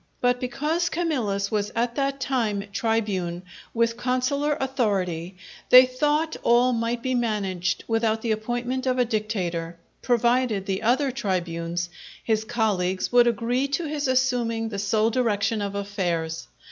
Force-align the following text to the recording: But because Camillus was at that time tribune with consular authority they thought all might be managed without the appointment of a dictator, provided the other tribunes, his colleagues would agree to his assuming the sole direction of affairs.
But 0.19 0.39
because 0.39 0.89
Camillus 0.89 1.51
was 1.51 1.71
at 1.75 1.93
that 1.93 2.19
time 2.19 2.63
tribune 2.73 3.43
with 3.71 3.97
consular 3.97 4.57
authority 4.59 5.37
they 5.69 5.85
thought 5.85 6.35
all 6.41 6.73
might 6.73 7.03
be 7.03 7.13
managed 7.13 7.83
without 7.87 8.23
the 8.23 8.31
appointment 8.31 8.87
of 8.87 8.97
a 8.97 9.05
dictator, 9.05 9.77
provided 10.01 10.65
the 10.65 10.81
other 10.81 11.11
tribunes, 11.11 11.91
his 12.23 12.43
colleagues 12.43 13.11
would 13.11 13.27
agree 13.27 13.67
to 13.67 13.85
his 13.85 14.07
assuming 14.07 14.69
the 14.69 14.79
sole 14.79 15.11
direction 15.11 15.61
of 15.61 15.75
affairs. 15.75 16.47